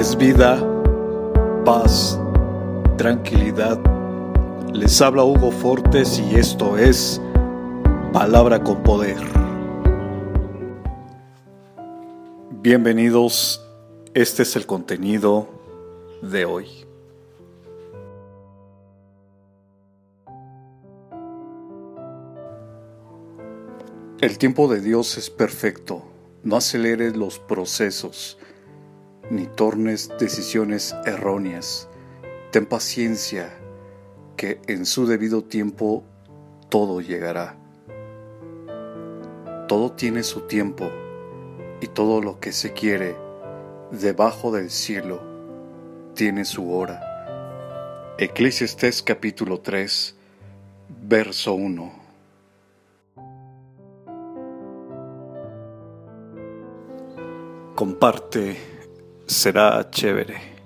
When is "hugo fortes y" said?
5.24-6.36